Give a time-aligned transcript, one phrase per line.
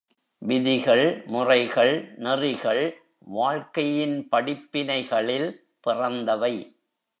[0.41, 1.23] விதிகள்,
[1.25, 2.13] முறைகள்,
[2.15, 2.83] நெறிகள்
[3.19, 5.49] வாழ்க்கையின் படிப்பினைகளில்
[5.79, 6.53] பிறந்தவை.